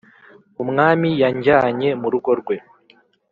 Umwami 0.63 1.09
yanjyanye 1.21 1.89
mu 2.01 2.07
rugo 2.13 2.31
rwe 2.39 2.55